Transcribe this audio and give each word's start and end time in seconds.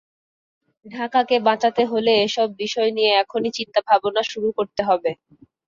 ঢাকাকে 0.85 1.35
বাঁচাতে 1.47 1.83
হলে 1.91 2.11
এসব 2.25 2.47
বিষয় 2.59 2.89
নিয়ে 2.97 3.11
এখনই 3.15 3.51
চিন্তাভাবনা 3.57 4.21
শুরু 4.31 4.49
করতে 4.57 4.81
হবে। 4.89 5.11